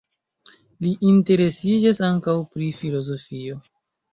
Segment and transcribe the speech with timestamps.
[0.85, 3.63] Li interesiĝas ankaŭ pri filozofio.